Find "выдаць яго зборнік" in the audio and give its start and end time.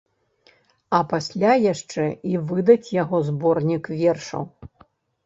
2.53-3.91